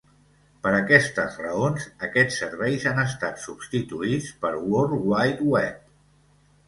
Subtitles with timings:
[0.61, 5.89] Per aquestes raons, aquests serveis han estat substituïts pel World Wide Web.